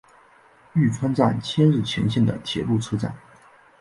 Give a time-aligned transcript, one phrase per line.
[0.73, 3.15] 玉川站千日前线的铁路车站。